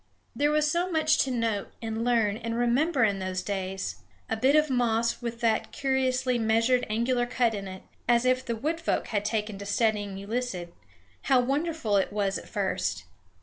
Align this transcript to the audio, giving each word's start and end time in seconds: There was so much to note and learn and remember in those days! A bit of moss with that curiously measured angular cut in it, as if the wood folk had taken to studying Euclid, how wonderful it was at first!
There 0.35 0.49
was 0.49 0.71
so 0.71 0.89
much 0.89 1.19
to 1.25 1.29
note 1.29 1.73
and 1.79 2.03
learn 2.03 2.35
and 2.37 2.57
remember 2.57 3.03
in 3.03 3.19
those 3.19 3.43
days! 3.43 3.97
A 4.31 4.35
bit 4.35 4.55
of 4.55 4.67
moss 4.67 5.21
with 5.21 5.41
that 5.41 5.71
curiously 5.71 6.39
measured 6.39 6.87
angular 6.89 7.27
cut 7.27 7.53
in 7.53 7.67
it, 7.67 7.83
as 8.09 8.25
if 8.25 8.43
the 8.43 8.55
wood 8.55 8.81
folk 8.81 9.09
had 9.09 9.23
taken 9.23 9.59
to 9.59 9.65
studying 9.67 10.17
Euclid, 10.17 10.73
how 11.25 11.39
wonderful 11.39 11.97
it 11.97 12.11
was 12.11 12.39
at 12.39 12.49
first! 12.49 13.03